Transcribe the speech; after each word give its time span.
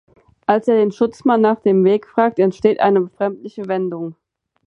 Als 0.47 0.67
er 0.67 0.77
den 0.77 0.91
Schutzmann 0.91 1.41
nach 1.41 1.59
dem 1.59 1.83
Weg 1.83 2.07
fragt, 2.07 2.39
entsteht 2.39 2.79
eine 2.79 3.01
befremdliche 3.01 3.67
Wendung. 3.67 4.15